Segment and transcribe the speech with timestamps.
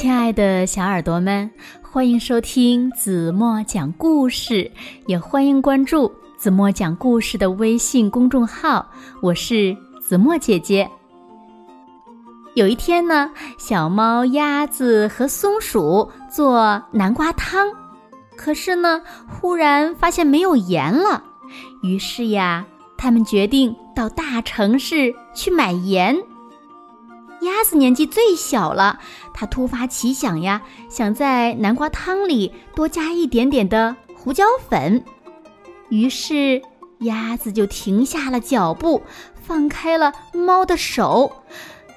[0.00, 1.50] 亲爱的小耳朵们，
[1.82, 4.70] 欢迎收听子墨讲故事，
[5.08, 8.88] 也欢迎关注子墨讲故事的微信公众号。
[9.20, 10.88] 我是子墨姐姐。
[12.54, 17.66] 有一天呢，小猫、鸭子和松鼠做南瓜汤，
[18.36, 21.24] 可是呢，忽然发现没有盐了，
[21.82, 22.64] 于是呀，
[22.96, 26.16] 他们决定到大城市去买盐。
[27.48, 29.00] 鸭子年纪最小了，
[29.32, 35.02] 它突发奇想呀，想在南瓜汤里多加一点点的胡椒粉。
[35.88, 36.62] 于是，
[37.00, 39.02] 鸭子就停下了脚步，
[39.34, 41.32] 放开了猫的手。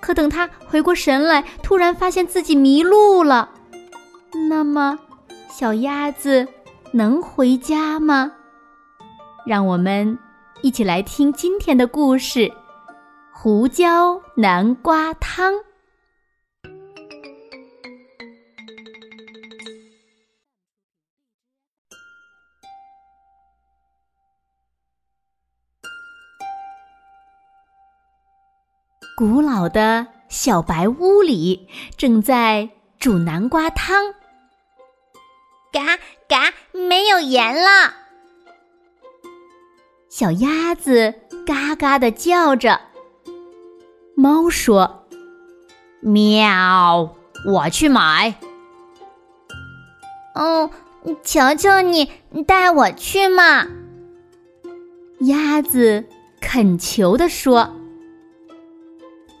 [0.00, 3.50] 可等它回过神来，突然发现自己迷路了。
[4.48, 4.98] 那么，
[5.50, 6.48] 小鸭子
[6.92, 8.32] 能回家吗？
[9.44, 10.18] 让我们
[10.62, 12.52] 一起来听今天的故事。
[13.44, 15.52] 胡椒南瓜汤。
[29.16, 34.14] 古老的小白屋里正在煮南瓜汤。
[35.72, 35.96] 嘎
[36.28, 37.92] 嘎，没有盐了！
[40.08, 41.12] 小鸭子
[41.44, 42.91] 嘎嘎的叫着。
[44.14, 45.06] 猫说
[46.00, 47.14] ：“喵，
[47.46, 48.34] 我去买。”
[50.34, 50.70] 哦，
[51.22, 52.10] 求求你
[52.46, 53.66] 带我去嘛！
[55.20, 56.06] 鸭子
[56.40, 57.70] 恳求地说。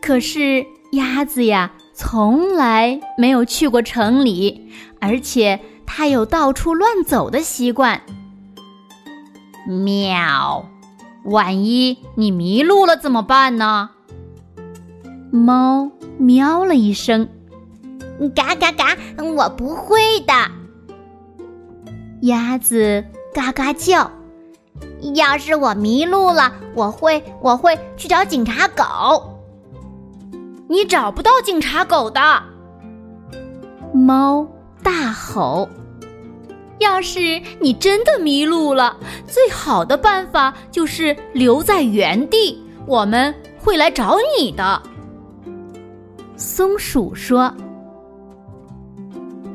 [0.00, 8.02] 可是鸭子呀，从来没有去过城里，而且它有到处乱走的习惯。
[9.66, 10.66] 喵，
[11.24, 13.90] 万一你迷路了怎么办呢？
[15.34, 17.26] 猫喵了一声，
[18.34, 18.94] 嘎嘎嘎！
[19.16, 20.34] 我不会的。
[22.20, 23.02] 鸭子
[23.32, 24.10] 嘎嘎叫，
[25.14, 29.40] 要是我迷路了，我会我会去找警察狗。
[30.68, 32.20] 你找不到警察狗的。
[33.94, 34.46] 猫
[34.82, 35.66] 大吼
[36.78, 44.82] ：“要是你真的迷路了，最好的办法就是留在原地，我们会来找你的。”
[46.42, 47.54] 松鼠说：“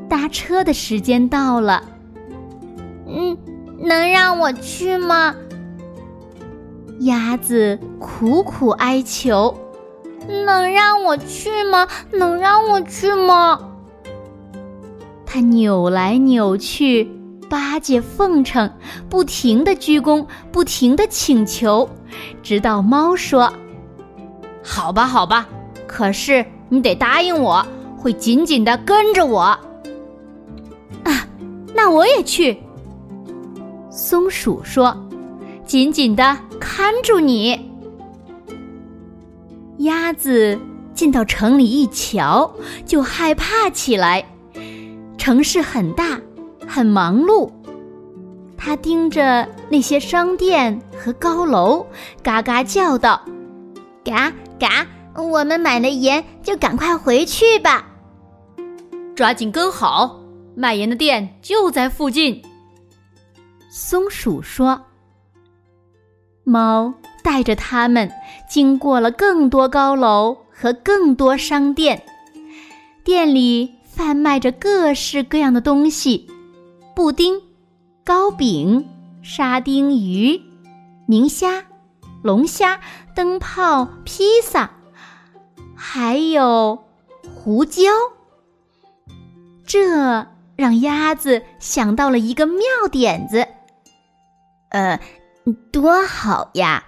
[0.08, 1.82] 搭车的时间到了。
[3.06, 3.36] 嗯，
[3.78, 5.34] 能让我去吗？”
[7.00, 9.54] 鸭子苦苦哀求
[10.26, 11.86] ：“能让我去吗？
[12.10, 13.60] 能让我去吗？”
[15.26, 17.04] 它扭来扭去，
[17.50, 18.72] 巴结奉承，
[19.10, 21.86] 不停的鞠躬，不停的请求，
[22.42, 23.52] 直到猫说
[24.64, 25.46] ：“好吧，好吧，
[25.86, 27.64] 可是。”你得答应我，
[27.96, 29.40] 会紧紧的跟着我。
[29.40, 31.26] 啊，
[31.74, 32.58] 那我也去。
[33.90, 34.96] 松鼠说
[35.66, 37.70] ：“紧紧的看住你。”
[39.78, 40.58] 鸭子
[40.92, 42.52] 进到城里一瞧，
[42.84, 44.24] 就害怕起来。
[45.16, 46.20] 城市很大，
[46.66, 47.50] 很忙碌。
[48.56, 51.86] 它盯着那些商店和高楼，
[52.22, 53.22] 嘎嘎叫道
[54.04, 54.86] ：“嘎嘎。”
[55.22, 57.86] 我们买了盐，就赶快回去吧。
[59.16, 60.20] 抓紧跟好，
[60.54, 62.40] 卖盐的店就在附近。
[63.68, 64.80] 松鼠说
[66.44, 68.10] ：“猫带着他们
[68.48, 72.02] 经过了更多高楼和更多商店，
[73.04, 76.28] 店里贩卖着各式各样的东西：
[76.94, 77.42] 布丁、
[78.04, 78.88] 糕饼、
[79.20, 80.40] 沙丁鱼、
[81.06, 81.64] 明虾、
[82.22, 82.80] 龙虾、
[83.14, 84.70] 灯泡、披萨。”
[85.80, 86.84] 还有
[87.34, 87.82] 胡椒，
[89.64, 92.58] 这让鸭子想到了一个妙
[92.90, 93.46] 点子。
[94.70, 95.00] 呃，
[95.70, 96.84] 多好呀！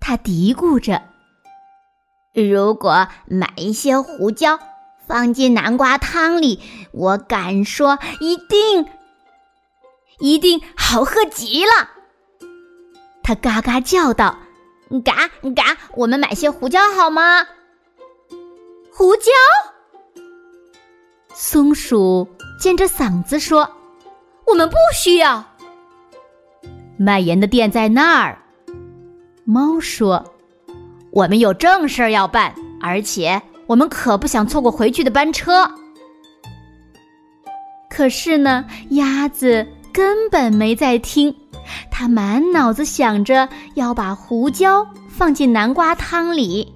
[0.00, 1.02] 他嘀咕着
[2.34, 4.58] ：“如果买一些胡椒
[5.06, 6.60] 放进南瓜汤里，
[6.92, 8.86] 我敢说，一定
[10.18, 11.90] 一定好喝极了。”
[13.22, 14.38] 他嘎嘎叫道。
[15.04, 17.46] 嘎嘎，我们买些胡椒好吗？
[18.90, 19.30] 胡椒。
[21.34, 22.26] 松鼠
[22.58, 23.70] 尖着嗓子说
[24.46, 25.44] ：“我们不需要。”
[26.98, 28.42] 卖盐的店在那儿。
[29.44, 30.34] 猫说
[31.12, 35.70] ：“我们有正事儿要办，而且我们可不想错过回去的班车。”
[37.88, 41.34] 可是呢，鸭子根本没在听。
[41.90, 46.74] 他满脑子想着要把胡椒放进南瓜汤里，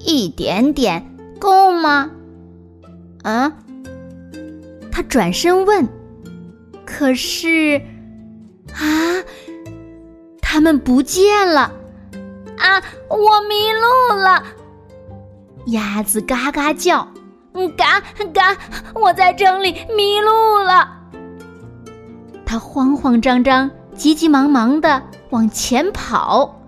[0.00, 2.10] 一点点够吗？
[3.22, 3.52] 啊？
[4.90, 5.88] 他转身问。
[6.84, 7.80] 可是，
[8.72, 9.22] 啊，
[10.40, 11.70] 他们不见了！
[12.56, 14.42] 啊，我迷路了！
[15.66, 17.06] 鸭子嘎嘎叫。
[17.76, 18.00] 嘎
[18.32, 18.56] 嘎！
[18.94, 20.97] 我在城里迷路了。
[22.48, 26.58] 他慌慌张张、急急忙忙的往前跑。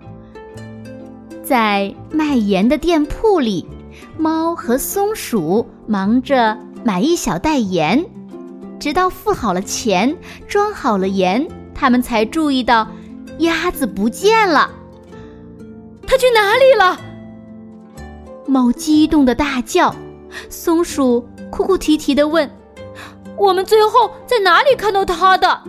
[1.43, 3.65] 在卖盐的店铺里，
[4.15, 8.05] 猫和松鼠忙着买一小袋盐，
[8.79, 10.15] 直到付好了钱、
[10.47, 12.87] 装好了盐，他们才注意到
[13.39, 14.69] 鸭子不见了。
[16.05, 17.01] 它去哪里了？
[18.45, 19.95] 猫激动的大叫。
[20.47, 22.47] 松鼠哭哭啼啼的问
[23.41, 25.59] ：“我们最后在哪里看到它的？”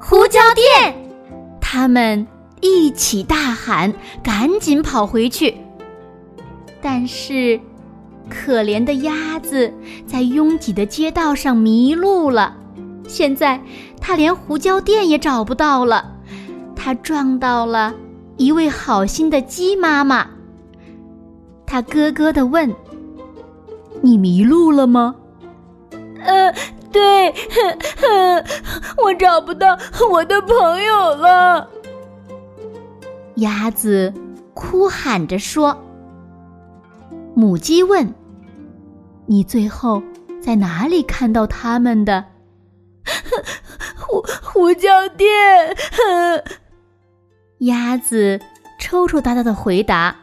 [0.00, 0.94] 胡椒店，
[1.60, 2.24] 他们
[2.60, 3.92] 一起大喊，
[4.22, 5.56] 赶紧跑回去。
[6.80, 7.60] 但是，
[8.30, 9.72] 可怜的鸭子
[10.06, 12.56] 在拥挤的街道上迷路了。
[13.08, 13.60] 现在，
[14.00, 16.12] 它连胡椒店也找不到了。
[16.76, 17.92] 它撞到了
[18.36, 20.24] 一位好心的鸡妈妈。
[21.66, 22.72] 它咯咯的问。
[24.02, 25.16] 你迷路了吗？
[26.26, 26.52] 呃，
[26.92, 27.34] 对，
[29.02, 29.78] 我找不到
[30.10, 31.68] 我的朋友了。
[33.36, 34.12] 鸭子
[34.54, 35.82] 哭喊着说。
[37.34, 38.14] 母鸡问
[39.26, 40.02] ：“你最后
[40.40, 42.24] 在哪里看到他们的？”
[43.96, 45.28] 胡胡椒店。
[47.60, 48.40] 鸭子
[48.80, 50.16] 抽抽搭搭的回答。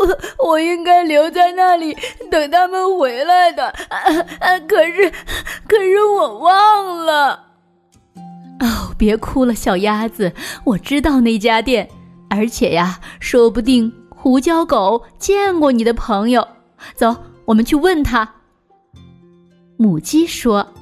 [0.00, 1.96] 我 我应该留在那里
[2.30, 5.10] 等他们回来的，啊可是
[5.68, 7.44] 可是我忘了。
[8.60, 10.32] 哦，别哭了，小鸭子，
[10.64, 11.88] 我知道那家店，
[12.30, 16.46] 而且呀，说不定胡椒狗见过你的朋友。
[16.94, 18.34] 走，我们去问他。
[19.78, 20.72] 母鸡说：“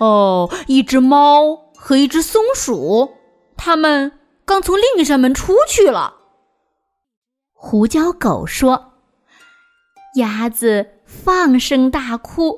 [0.00, 3.12] 哦，一只猫和一只松鼠，
[3.56, 4.10] 他们
[4.44, 6.14] 刚从另一扇门出去了。”
[7.60, 8.92] 胡椒狗说
[10.14, 12.56] ：“鸭子放声大哭，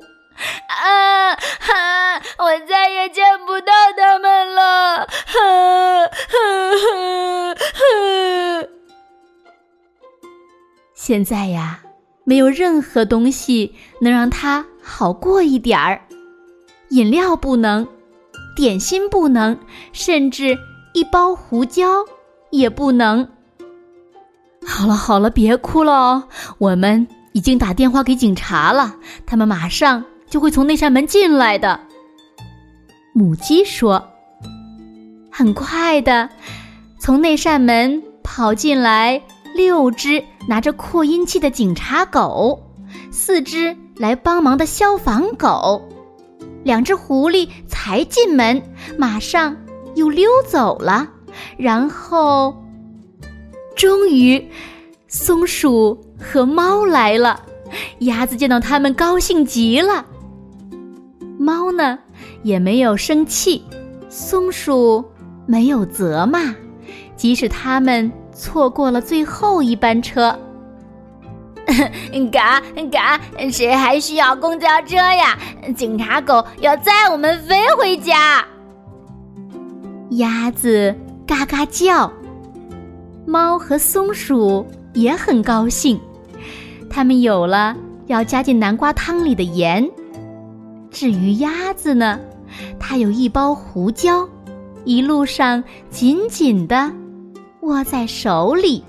[0.67, 2.21] 啊哈！
[2.37, 8.67] 我再也见不到他们了，哈哈哈！
[10.93, 11.81] 现在呀，
[12.23, 15.99] 没有任何东西能让它好过一点儿，
[16.91, 17.87] 饮料不能，
[18.55, 19.57] 点心不能，
[19.93, 20.55] 甚至
[20.93, 22.05] 一包胡椒
[22.51, 23.27] 也不能。”
[24.65, 26.23] 好了好了，别哭了哦！
[26.57, 31.79] 我们已经打电话给警察了，他们马上就会从那扇门进来的。
[33.13, 34.01] 母鸡说
[35.31, 36.29] ：“很快的，
[36.99, 39.21] 从那扇门跑进来
[39.55, 42.61] 六只拿着扩音器的警察狗，
[43.11, 45.81] 四只来帮忙的消防狗，
[46.63, 48.61] 两只狐狸才进门，
[48.97, 49.57] 马上
[49.95, 51.09] 又溜走了，
[51.57, 52.55] 然后。”
[53.75, 54.49] 终于，
[55.07, 57.41] 松鼠和猫来了。
[57.99, 60.05] 鸭子见到它们，高兴极了。
[61.39, 61.97] 猫呢，
[62.43, 63.61] 也没有生气；
[64.09, 65.03] 松鼠
[65.45, 66.53] 没有责骂，
[67.15, 70.37] 即使它们错过了最后一班车。
[72.31, 73.19] 嘎嘎，
[73.49, 75.37] 谁还需要公交车呀？
[75.75, 78.45] 警察狗要载我们飞回家。
[80.11, 80.93] 鸭子
[81.25, 82.11] 嘎嘎叫。
[83.25, 85.99] 猫和松鼠也很高兴，
[86.89, 87.75] 它们有了
[88.07, 89.89] 要加进南瓜汤里的盐。
[90.89, 92.19] 至于鸭子呢，
[92.79, 94.27] 它有一包胡椒，
[94.83, 96.91] 一路上紧紧的
[97.61, 98.83] 握在手里。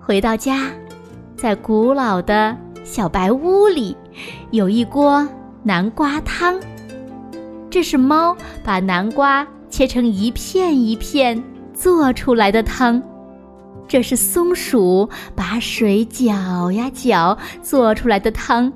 [0.00, 0.70] 回到家，
[1.36, 3.96] 在古老的小白屋里，
[4.52, 5.26] 有一锅
[5.62, 6.58] 南瓜汤。
[7.68, 11.42] 这是猫把南瓜切成一片一片。
[11.74, 13.02] 做出来的汤，
[13.86, 18.72] 这是松鼠把水搅呀搅做出来的汤，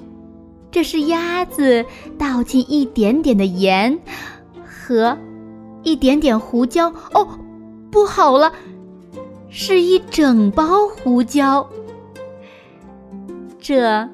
[0.71, 1.85] 这是鸭子
[2.19, 3.99] 倒进一点点的盐
[4.67, 5.17] 和
[5.83, 6.93] 一点点胡椒。
[7.15, 7.27] 哦，
[7.91, 8.53] 不好了，
[9.49, 11.67] 是一整包胡椒。
[13.59, 14.09] 这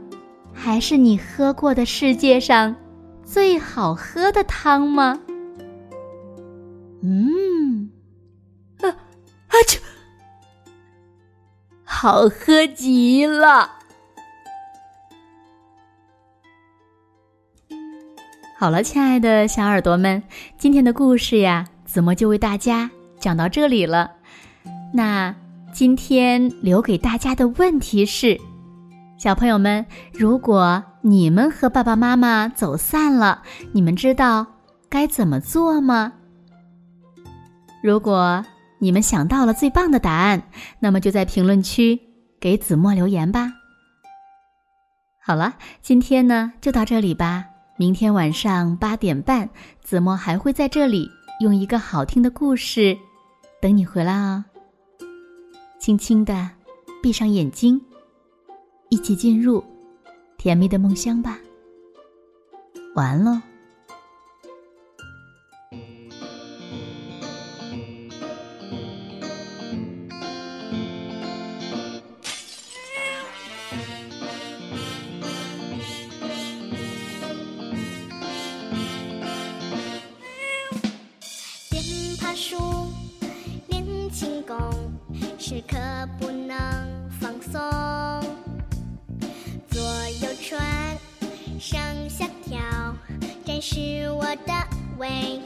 [0.52, 2.74] 还是你喝过的世界上
[3.24, 5.18] 最好喝的汤吗？
[7.02, 7.43] 嗯。
[12.04, 13.70] 好喝极了。
[18.58, 20.23] 好了，亲爱的小耳朵们，
[20.58, 24.11] 今天的故事呀，子墨就为大家讲到这里了。
[24.92, 25.34] 那
[25.73, 28.38] 今天留给大家的问题是：
[29.16, 33.40] 小朋友们，如果你们和爸爸妈妈走散了，
[33.73, 34.46] 你们知道
[34.90, 36.12] 该怎么做吗？
[37.82, 38.44] 如果
[38.84, 41.98] 你们想到了最棒的答案，那么就在评论区
[42.38, 43.50] 给子墨留言吧。
[45.18, 47.46] 好了，今天呢就到这里吧。
[47.78, 49.48] 明天晚上八点半，
[49.82, 51.10] 子墨还会在这里
[51.40, 52.94] 用一个好听的故事
[53.58, 54.44] 等你回来哦。
[55.78, 56.50] 轻轻的
[57.02, 57.80] 闭上眼睛，
[58.90, 59.64] 一起进入
[60.36, 61.38] 甜蜜的梦乡吧。
[62.94, 63.53] 晚安喽。
[95.04, 95.43] away.